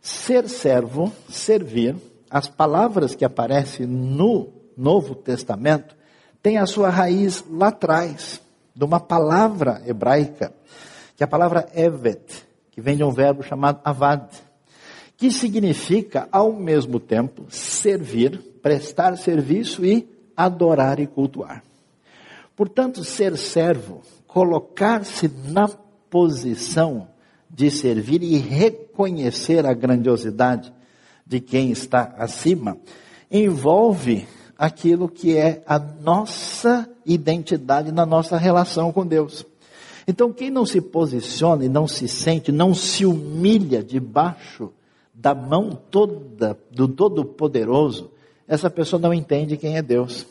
[0.00, 1.96] ser servo, servir,
[2.30, 5.96] as palavras que aparecem no Novo Testamento
[6.42, 8.40] têm a sua raiz lá atrás,
[8.74, 10.52] de uma palavra hebraica,
[11.16, 14.28] que é a palavra evet, que vem de um verbo chamado avad,
[15.16, 21.62] que significa, ao mesmo tempo, servir, prestar serviço e adorar e cultuar.
[22.56, 25.68] Portanto, ser servo colocar-se na
[26.08, 27.08] posição
[27.48, 30.72] de servir e reconhecer a grandiosidade
[31.26, 32.76] de quem está acima,
[33.30, 39.44] envolve aquilo que é a nossa identidade na nossa relação com Deus.
[40.06, 44.72] Então, quem não se posiciona e não se sente, não se humilha debaixo
[45.12, 48.10] da mão toda do Todo-Poderoso,
[48.46, 50.26] essa pessoa não entende quem é Deus.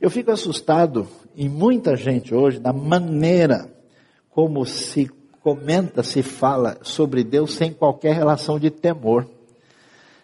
[0.00, 1.06] Eu fico assustado
[1.40, 3.66] em muita gente hoje da maneira
[4.28, 9.26] como se comenta, se fala sobre Deus sem qualquer relação de temor,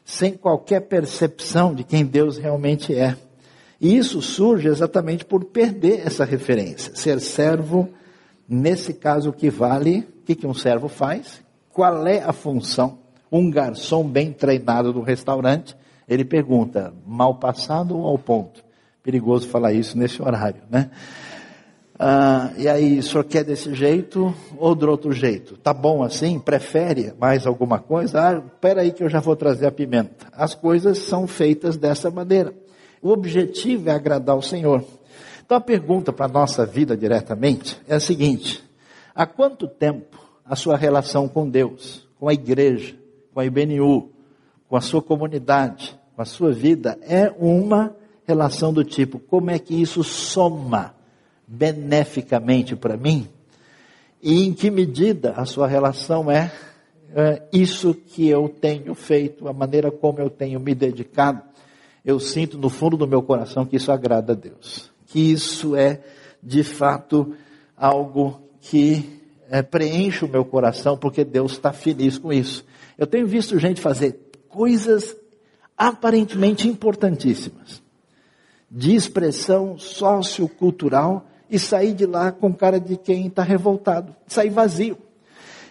[0.04, 3.16] sem qualquer percepção de quem Deus realmente é.
[3.80, 6.94] E isso surge exatamente por perder essa referência.
[6.94, 7.88] Ser servo,
[8.46, 11.40] nesse caso, o que vale, o que, um servo faz?
[11.72, 12.98] Qual é a função?
[13.32, 15.74] Um garçom bem treinado no restaurante,
[16.06, 18.65] ele pergunta, mal passado ou ao ponto?
[19.06, 20.90] Perigoso falar isso nesse horário, né?
[21.96, 25.56] Ah, e aí, o senhor quer desse jeito ou do outro jeito?
[25.58, 26.40] Tá bom assim?
[26.40, 28.20] Prefere mais alguma coisa?
[28.20, 30.26] Ah, espera aí que eu já vou trazer a pimenta.
[30.32, 32.52] As coisas são feitas dessa maneira.
[33.00, 34.84] O objetivo é agradar o Senhor.
[35.44, 38.60] Então a pergunta para a nossa vida diretamente é a seguinte:
[39.14, 42.96] há quanto tempo a sua relação com Deus, com a igreja,
[43.32, 44.10] com a IBNU,
[44.68, 47.94] com a sua comunidade, com a sua vida é uma
[48.26, 50.94] relação do tipo: como é que isso soma
[51.46, 53.28] beneficamente para mim?
[54.22, 56.52] E em que medida a sua relação é,
[57.14, 61.42] é isso que eu tenho feito, a maneira como eu tenho me dedicado?
[62.04, 66.00] Eu sinto no fundo do meu coração que isso agrada a Deus, que isso é
[66.42, 67.34] de fato
[67.76, 72.64] algo que é, preenche o meu coração, porque Deus está feliz com isso.
[72.96, 75.16] Eu tenho visto gente fazer coisas
[75.76, 77.82] aparentemente importantíssimas,
[78.70, 84.98] de expressão sociocultural e sair de lá com cara de quem está revoltado, sair vazio.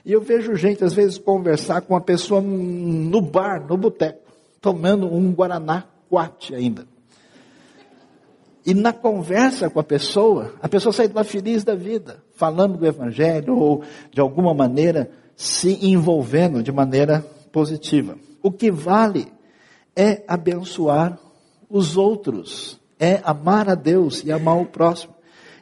[0.05, 4.31] E eu vejo gente, às vezes, conversar com uma pessoa no bar, no boteco,
[4.62, 6.88] tomando um Guaraná quate ainda.
[8.65, 12.77] E na conversa com a pessoa, a pessoa sai de lá feliz da vida, falando
[12.77, 18.17] do Evangelho ou de alguma maneira se envolvendo de maneira positiva.
[18.41, 19.27] O que vale
[19.95, 21.19] é abençoar
[21.69, 25.13] os outros é amar a Deus e amar o próximo.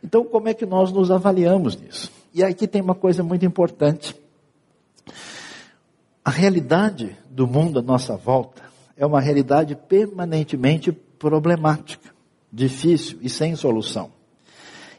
[0.04, 2.12] Então, como é que nós nos avaliamos nisso?
[2.34, 4.16] E aqui tem uma coisa muito importante.
[6.26, 8.64] A realidade do mundo à nossa volta
[8.96, 12.14] é uma realidade permanentemente problemática,
[12.52, 14.12] difícil e sem solução.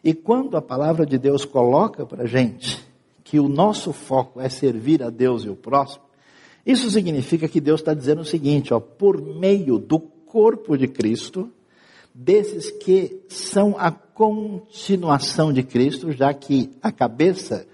[0.02, 2.84] E quando a palavra de Deus coloca para a gente
[3.22, 6.04] que o nosso foco é servir a Deus e o próximo,
[6.66, 11.50] isso significa que Deus está dizendo o seguinte, ó, por meio do corpo de Cristo,
[12.14, 17.66] desses que são a continuação de Cristo, já que a cabeça,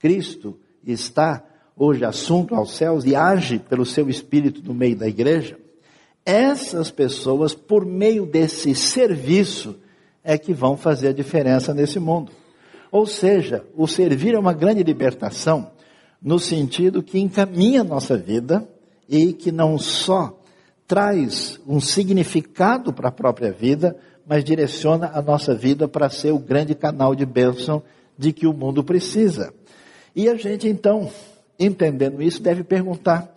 [0.00, 1.44] Cristo, está
[1.76, 5.56] hoje assunto aos céus e age pelo seu espírito no meio da igreja,
[6.26, 9.76] essas pessoas, por meio desse serviço,
[10.22, 12.32] é que vão fazer a diferença nesse mundo.
[12.90, 15.70] Ou seja, o servir é uma grande libertação,
[16.20, 18.66] no sentido que encaminha a nossa vida
[19.08, 20.40] e que não só
[20.86, 26.38] traz um significado para a própria vida, mas direciona a nossa vida para ser o
[26.38, 27.82] grande canal de bênção
[28.16, 29.52] de que o mundo precisa.
[30.14, 31.10] E a gente então
[31.58, 33.32] entendendo isso, deve perguntar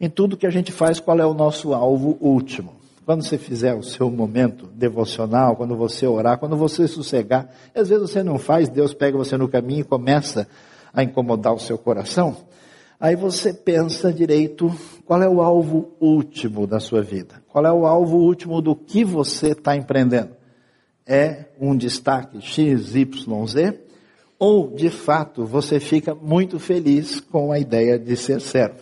[0.00, 2.74] em tudo que a gente faz qual é o nosso alvo último.
[3.04, 8.10] Quando você fizer o seu momento devocional, quando você orar, quando você sossegar, às vezes
[8.10, 10.46] você não faz, Deus pega você no caminho e começa
[10.92, 12.36] a incomodar o seu coração.
[13.00, 14.70] Aí você pensa direito
[15.06, 17.42] qual é o alvo último da sua vida.
[17.48, 20.36] Qual é o alvo último do que você está empreendendo?
[21.06, 23.90] É um destaque X, Y, Z?
[24.40, 28.80] ou de fato você fica muito feliz com a ideia de ser servo.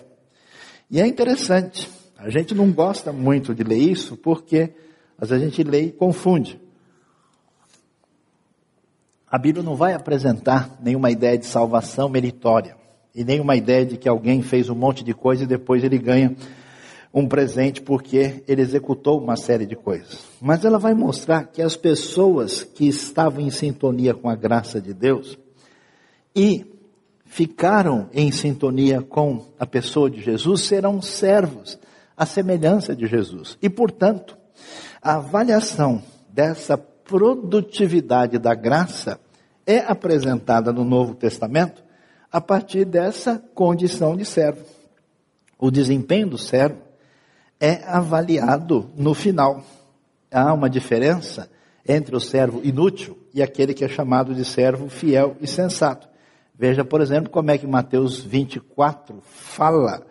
[0.88, 4.72] E é interessante, a gente não gosta muito de ler isso porque
[5.20, 6.60] às vezes a gente lê e confunde.
[9.28, 12.77] A Bíblia não vai apresentar nenhuma ideia de salvação meritória
[13.14, 16.36] e nenhuma ideia de que alguém fez um monte de coisa e depois ele ganha
[17.12, 20.24] um presente porque ele executou uma série de coisas.
[20.40, 24.92] Mas ela vai mostrar que as pessoas que estavam em sintonia com a graça de
[24.92, 25.38] Deus,
[26.34, 26.64] e
[27.24, 31.78] ficaram em sintonia com a pessoa de Jesus serão servos,
[32.16, 33.56] à semelhança de Jesus.
[33.62, 34.36] E, portanto,
[35.00, 39.20] a avaliação dessa produtividade da graça
[39.66, 41.82] é apresentada no Novo Testamento
[42.30, 44.64] a partir dessa condição de servo.
[45.58, 46.78] O desempenho do servo
[47.58, 49.62] é avaliado no final.
[50.30, 51.50] Há uma diferença
[51.86, 56.08] entre o servo inútil e aquele que é chamado de servo fiel e sensato.
[56.56, 60.04] Veja, por exemplo, como é que Mateus 24 fala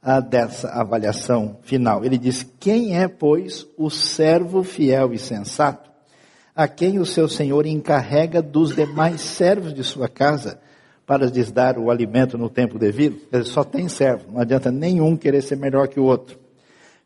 [0.00, 2.04] ah, dessa avaliação final.
[2.04, 5.90] Ele diz: Quem é, pois, o servo fiel e sensato,
[6.54, 10.60] a quem o seu senhor encarrega dos demais servos de sua casa
[11.08, 13.18] para lhes dar o alimento no tempo devido?
[13.32, 16.38] Ele só tem servo, não adianta nenhum querer ser melhor que o outro.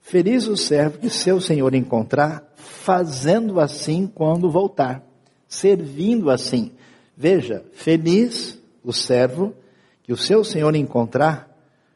[0.00, 5.02] Feliz o servo que seu senhor encontrar, fazendo assim quando voltar,
[5.46, 6.72] servindo assim.
[7.16, 9.54] Veja, feliz o servo
[10.02, 11.52] que o seu senhor encontrar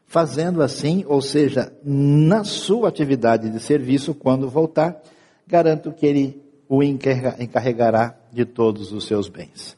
[0.07, 5.03] fazendo assim, ou seja, na sua atividade de serviço, quando voltar,
[5.45, 9.76] garanto que ele o encarregará de todos os seus bens.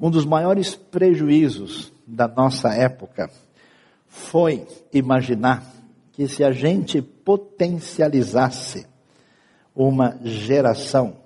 [0.00, 3.28] Um dos maiores prejuízos da nossa época
[4.06, 5.64] foi imaginar
[6.12, 8.86] que se a gente potencializasse
[9.74, 11.16] uma geração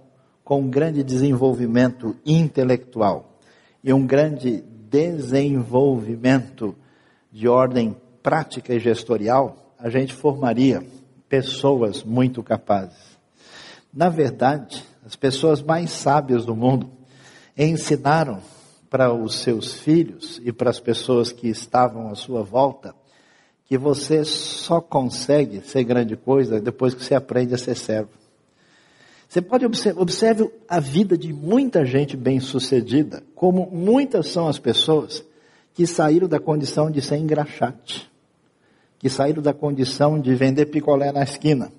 [0.43, 3.39] com grande desenvolvimento intelectual
[3.85, 6.75] e um grande desenvolvimento
[7.31, 10.83] de ordem prática e gestorial, a gente formaria
[11.29, 13.19] pessoas muito capazes.
[13.93, 16.91] Na verdade, as pessoas mais sábias do mundo
[17.57, 18.41] ensinaram
[18.93, 22.95] para os seus filhos e para as pessoas que estavam à sua volta
[23.65, 28.11] que você só consegue ser grande coisa depois que você aprende a ser servo.
[29.27, 35.25] Você pode observar, observe a vida de muita gente bem-sucedida, como muitas são as pessoas
[35.73, 38.11] que saíram da condição de ser engraxate,
[38.99, 41.73] que saíram da condição de vender picolé na esquina,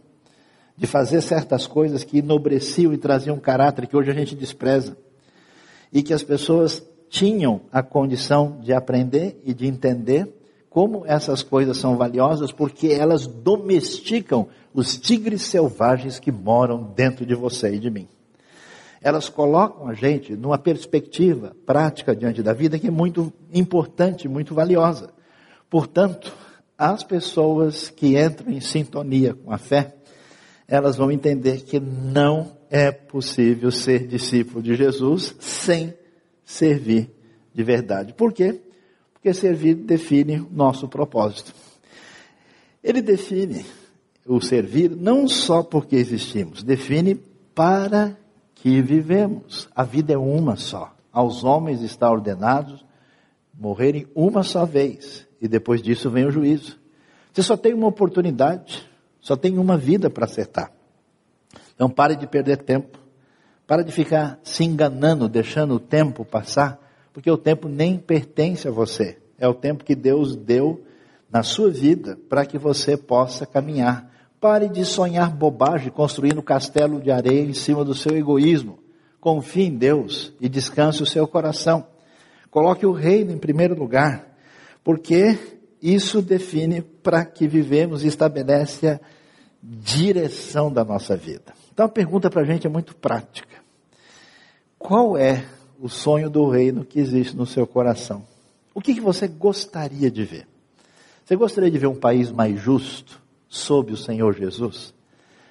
[0.75, 4.97] de fazer certas coisas que enobreciam e traziam um caráter que hoje a gente despreza,
[5.91, 6.81] e que as pessoas
[7.13, 10.33] tinham a condição de aprender e de entender
[10.67, 17.35] como essas coisas são valiosas, porque elas domesticam os tigres selvagens que moram dentro de
[17.35, 18.07] você e de mim.
[18.99, 24.55] Elas colocam a gente numa perspectiva prática diante da vida que é muito importante, muito
[24.55, 25.11] valiosa.
[25.69, 26.33] Portanto,
[26.75, 29.93] as pessoas que entram em sintonia com a fé,
[30.67, 35.93] elas vão entender que não é possível ser discípulo de Jesus sem
[36.53, 37.09] servir
[37.53, 38.13] de verdade.
[38.13, 38.61] Por quê?
[39.13, 41.53] Porque servir define nosso propósito.
[42.83, 43.65] Ele define
[44.25, 47.15] o servir não só porque existimos, define
[47.55, 48.17] para
[48.55, 49.69] que vivemos.
[49.75, 50.93] A vida é uma só.
[51.11, 52.79] Aos homens está ordenado
[53.53, 56.79] morrerem uma só vez, e depois disso vem o juízo.
[57.31, 58.87] Você só tem uma oportunidade,
[59.19, 60.71] só tem uma vida para acertar.
[61.75, 63.02] Então pare de perder tempo.
[63.65, 66.79] Para de ficar se enganando, deixando o tempo passar,
[67.13, 69.17] porque o tempo nem pertence a você.
[69.37, 70.83] É o tempo que Deus deu
[71.31, 74.11] na sua vida para que você possa caminhar.
[74.39, 78.79] Pare de sonhar bobagem construindo castelo de areia em cima do seu egoísmo.
[79.19, 81.87] Confie em Deus e descanse o seu coração.
[82.51, 84.35] Coloque o reino em primeiro lugar,
[84.83, 85.39] porque
[85.81, 88.99] isso define para que vivemos e estabelece a
[89.61, 91.53] direção da nossa vida.
[91.73, 93.57] Então a pergunta para a gente é muito prática.
[94.77, 95.43] Qual é
[95.79, 98.23] o sonho do reino que existe no seu coração?
[98.75, 100.47] O que, que você gostaria de ver?
[101.25, 104.93] Você gostaria de ver um país mais justo sob o Senhor Jesus?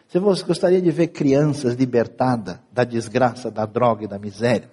[0.06, 4.70] Você gostaria de ver crianças libertadas da desgraça, da droga e da miséria?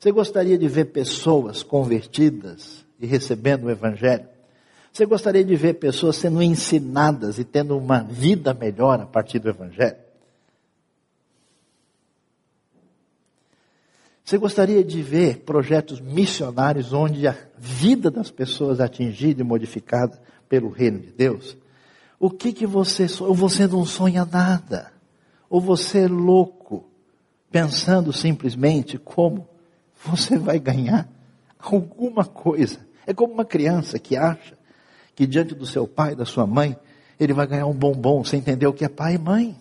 [0.00, 4.26] Você gostaria de ver pessoas convertidas e recebendo o Evangelho?
[4.92, 9.48] Você gostaria de ver pessoas sendo ensinadas e tendo uma vida melhor a partir do
[9.48, 10.03] Evangelho?
[14.24, 20.18] Você gostaria de ver projetos missionários onde a vida das pessoas é atingida e modificada
[20.48, 21.54] pelo reino de Deus?
[22.18, 24.90] O que que você, ou você não sonha nada?
[25.50, 26.86] Ou você é louco,
[27.52, 29.46] pensando simplesmente como
[30.02, 31.06] você vai ganhar
[31.58, 32.78] alguma coisa.
[33.06, 34.56] É como uma criança que acha
[35.14, 36.78] que diante do seu pai, da sua mãe,
[37.20, 39.54] ele vai ganhar um bombom sem entender o que é pai e mãe.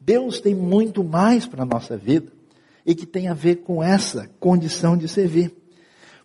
[0.00, 2.33] Deus tem muito mais para a nossa vida
[2.84, 5.54] e que tem a ver com essa condição de servir.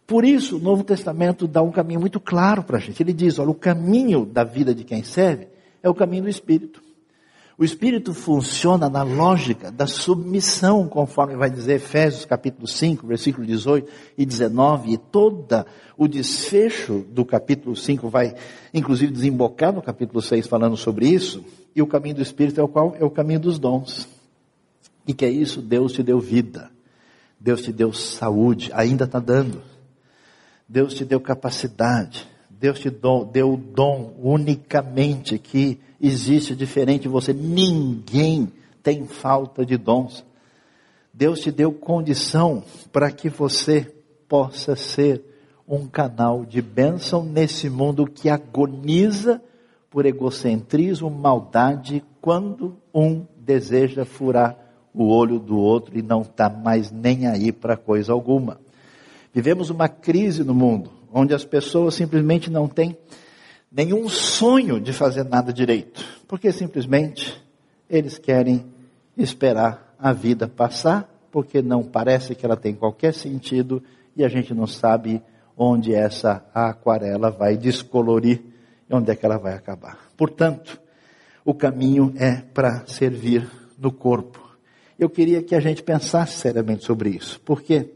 [0.05, 3.01] Por isso, o Novo Testamento dá um caminho muito claro para a gente.
[3.01, 5.47] Ele diz: olha, o caminho da vida de quem serve
[5.83, 6.81] é o caminho do Espírito.
[7.59, 13.91] O Espírito funciona na lógica da submissão, conforme vai dizer Efésios capítulo 5, versículo 18
[14.17, 15.65] e 19, e toda
[15.97, 18.33] o desfecho do capítulo 5 vai,
[18.73, 21.43] inclusive, desembocar no capítulo 6 falando sobre isso,
[21.75, 22.95] e o caminho do Espírito é o qual?
[22.97, 24.07] É o caminho dos dons.
[25.09, 25.59] E que é isso?
[25.59, 26.69] Deus te deu vida.
[27.39, 29.59] Deus te deu saúde, ainda está dando.
[30.67, 32.27] Deus te deu capacidade.
[32.47, 37.33] Deus te deu o dom unicamente que existe diferente de você.
[37.33, 38.53] Ninguém
[38.83, 40.23] tem falta de dons.
[41.11, 43.91] Deus te deu condição para que você
[44.27, 45.23] possa ser
[45.67, 49.41] um canal de bênção nesse mundo que agoniza
[49.89, 56.91] por egocentrismo, maldade, quando um deseja furar o olho do outro e não está mais
[56.91, 58.59] nem aí para coisa alguma.
[59.33, 62.97] Vivemos uma crise no mundo, onde as pessoas simplesmente não têm
[63.71, 67.39] nenhum sonho de fazer nada direito, porque simplesmente
[67.89, 68.65] eles querem
[69.15, 73.83] esperar a vida passar, porque não parece que ela tem qualquer sentido
[74.15, 75.21] e a gente não sabe
[75.55, 78.41] onde essa aquarela vai descolorir
[78.89, 79.99] e onde é que ela vai acabar.
[80.17, 80.79] Portanto,
[81.45, 84.48] o caminho é para servir no corpo.
[84.99, 87.89] Eu queria que a gente pensasse seriamente sobre isso, porque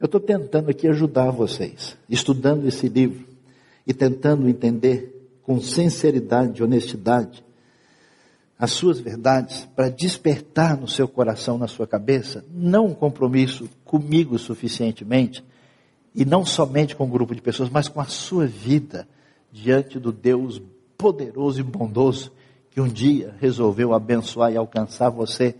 [0.00, 3.24] eu estou tentando aqui ajudar vocês, estudando esse livro,
[3.86, 7.44] e tentando entender com sinceridade e honestidade
[8.58, 14.38] as suas verdades para despertar no seu coração, na sua cabeça, não um compromisso comigo
[14.38, 15.42] suficientemente
[16.14, 19.08] e não somente com um grupo de pessoas, mas com a sua vida
[19.50, 20.60] diante do Deus
[20.98, 22.32] poderoso e bondoso
[22.70, 25.54] que um dia resolveu abençoar e alcançar você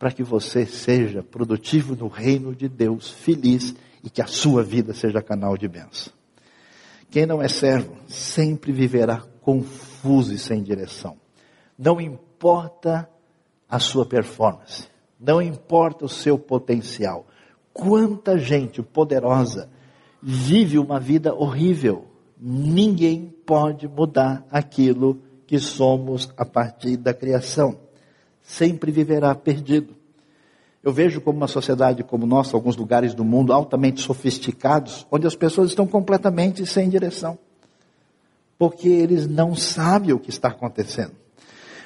[0.00, 4.94] para que você seja produtivo no reino de Deus, feliz e que a sua vida
[4.94, 6.10] seja canal de bênção.
[7.10, 11.18] Quem não é servo sempre viverá confuso e sem direção.
[11.78, 13.10] Não importa
[13.68, 14.88] a sua performance,
[15.20, 17.26] não importa o seu potencial.
[17.70, 19.68] Quanta gente poderosa
[20.22, 22.06] vive uma vida horrível.
[22.40, 27.89] Ninguém pode mudar aquilo que somos a partir da criação.
[28.42, 29.94] Sempre viverá perdido.
[30.82, 35.34] Eu vejo como uma sociedade como nossa, alguns lugares do mundo altamente sofisticados, onde as
[35.34, 37.38] pessoas estão completamente sem direção.
[38.58, 41.12] Porque eles não sabem o que está acontecendo.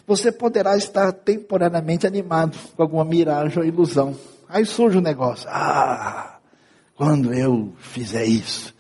[0.07, 4.15] Você poderá estar temporariamente animado com alguma miragem ou ilusão.
[4.49, 5.49] Aí surge o um negócio.
[5.51, 6.39] Ah,
[6.95, 8.75] quando eu fizer isso,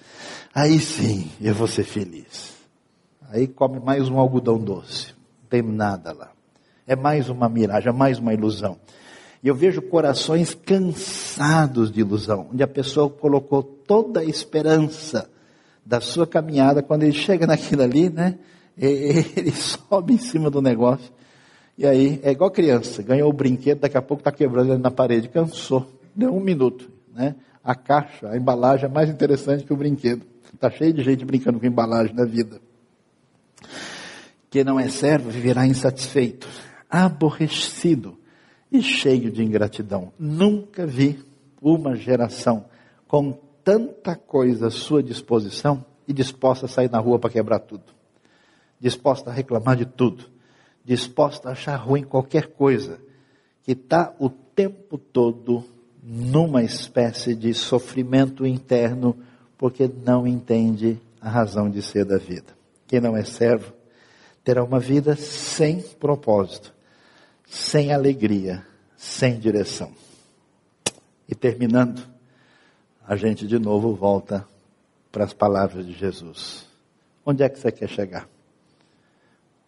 [0.54, 2.52] aí sim eu vou ser feliz.
[3.30, 5.14] Aí come mais um algodão doce.
[5.42, 6.30] Não tem nada lá.
[6.86, 8.78] É mais uma miragem, é mais uma ilusão.
[9.42, 15.30] E eu vejo corações cansados de ilusão, onde a pessoa colocou toda a esperança
[15.84, 18.38] da sua caminhada, quando ele chega naquilo ali, né?
[18.76, 21.12] Ele sobe em cima do negócio.
[21.78, 24.90] E aí, é igual criança, ganhou o brinquedo, daqui a pouco está quebrando ele na
[24.90, 25.86] parede, cansou.
[26.14, 27.36] Deu um minuto, né?
[27.62, 30.24] A caixa, a embalagem é mais interessante que o brinquedo.
[30.52, 32.60] Está cheio de gente brincando com embalagem na vida.
[34.50, 36.48] Quem não é servo viverá insatisfeito,
[36.94, 38.16] aborrecido
[38.70, 40.12] e cheio de ingratidão.
[40.16, 41.18] Nunca vi
[41.60, 42.66] uma geração
[43.08, 47.82] com tanta coisa à sua disposição e disposta a sair na rua para quebrar tudo,
[48.78, 50.26] disposta a reclamar de tudo,
[50.84, 53.00] disposta a achar ruim qualquer coisa,
[53.64, 55.64] que está o tempo todo
[56.00, 59.16] numa espécie de sofrimento interno,
[59.58, 62.54] porque não entende a razão de ser da vida.
[62.86, 63.72] Quem não é servo
[64.44, 66.73] terá uma vida sem propósito,
[67.46, 68.64] sem alegria,
[68.96, 69.92] sem direção.
[71.28, 72.02] E terminando,
[73.06, 74.46] a gente de novo volta
[75.12, 76.66] para as palavras de Jesus.
[77.24, 78.28] Onde é que você quer chegar?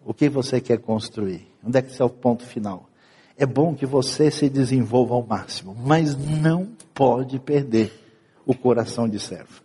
[0.04, 1.46] O que você quer construir?
[1.64, 2.88] Onde é que é o ponto final?
[3.36, 7.92] É bom que você se desenvolva ao máximo, mas não pode perder
[8.46, 9.62] o coração de servo.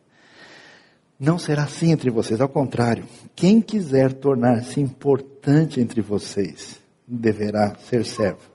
[1.19, 3.05] Não será assim entre vocês, ao contrário,
[3.35, 6.80] quem quiser tornar-se importante entre vocês
[7.11, 8.49] deverá ser servo.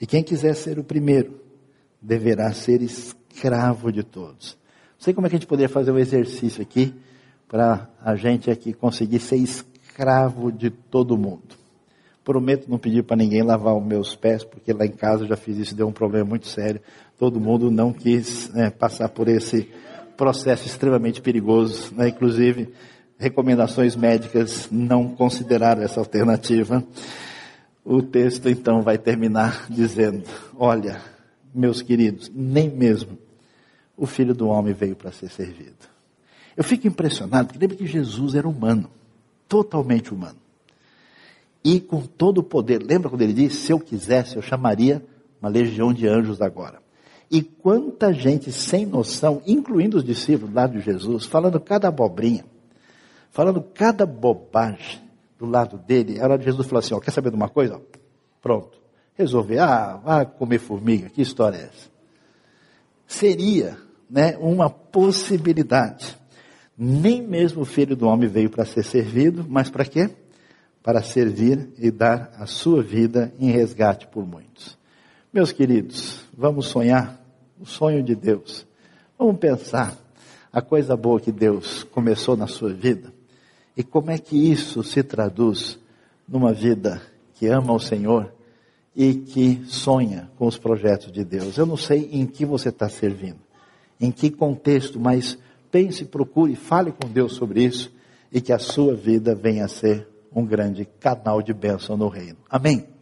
[0.00, 1.40] E quem quiser ser o primeiro
[2.00, 4.56] deverá ser escravo de todos.
[4.98, 6.94] Não sei como é que a gente poderia fazer um exercício aqui
[7.48, 11.56] para a gente aqui conseguir ser escravo de todo mundo.
[12.22, 15.36] Prometo não pedir para ninguém lavar os meus pés, porque lá em casa eu já
[15.36, 16.80] fiz isso, deu um problema muito sério.
[17.18, 19.68] Todo mundo não quis né, passar por esse
[20.16, 22.08] processo extremamente perigoso, né?
[22.08, 22.72] inclusive
[23.18, 26.84] recomendações médicas não consideraram essa alternativa.
[27.90, 30.22] O texto então vai terminar dizendo:
[30.54, 31.00] Olha,
[31.54, 33.16] meus queridos, nem mesmo
[33.96, 35.88] o filho do homem veio para ser servido.
[36.54, 38.90] Eu fico impressionado, porque lembra que Jesus era humano,
[39.48, 40.36] totalmente humano
[41.64, 42.82] e com todo o poder.
[42.82, 45.02] Lembra quando ele disse: se eu quisesse, eu chamaria
[45.40, 46.82] uma legião de anjos agora.
[47.30, 52.44] E quanta gente sem noção, incluindo os discípulos lá de Jesus, falando cada abobrinha,
[53.30, 55.07] falando cada bobagem
[55.38, 56.20] do lado dele.
[56.20, 57.80] A hora de Jesus falou assim: ó, quer saber de uma coisa?
[58.42, 58.78] Pronto.
[59.14, 61.90] Resolver, ah, vá comer formiga, que história é essa?
[63.06, 63.76] Seria
[64.08, 66.16] né, uma possibilidade.
[66.76, 70.10] Nem mesmo o filho do homem veio para ser servido, mas para quê?
[70.88, 74.78] para servir e dar a sua vida em resgate por muitos.
[75.30, 77.20] Meus queridos, vamos sonhar
[77.60, 78.66] o sonho de Deus.
[79.18, 79.94] Vamos pensar
[80.50, 83.12] a coisa boa que Deus começou na sua vida
[83.78, 85.78] e como é que isso se traduz
[86.28, 87.00] numa vida
[87.34, 88.34] que ama o Senhor
[88.94, 91.56] e que sonha com os projetos de Deus.
[91.56, 93.38] Eu não sei em que você está servindo,
[94.00, 95.38] em que contexto, mas
[95.70, 97.92] pense, procure, fale com Deus sobre isso
[98.32, 102.38] e que a sua vida venha a ser um grande canal de bênção no reino.
[102.50, 102.97] Amém?